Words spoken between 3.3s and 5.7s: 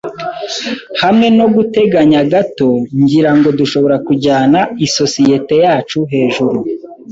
ngo dushobora kujyana isosiyete